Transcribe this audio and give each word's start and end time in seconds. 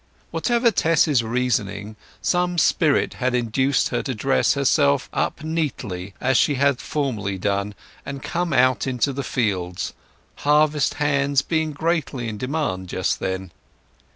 Whatever 0.31 0.71
Tess's 0.71 1.21
reasoning, 1.23 1.95
some 2.23 2.57
spirit 2.57 3.13
had 3.21 3.35
induced 3.35 3.89
her 3.89 4.01
to 4.01 4.15
dress 4.15 4.55
herself 4.55 5.07
up 5.13 5.43
neatly 5.43 6.15
as 6.19 6.37
she 6.37 6.55
had 6.55 6.79
formerly 6.79 7.37
done, 7.37 7.75
and 8.03 8.23
come 8.23 8.51
out 8.51 8.87
into 8.87 9.13
the 9.13 9.21
fields, 9.21 9.93
harvest 10.37 10.95
hands 10.95 11.43
being 11.43 11.71
greatly 11.73 12.27
in 12.27 12.39
demand 12.39 12.89
just 12.89 13.19
then. 13.19 13.51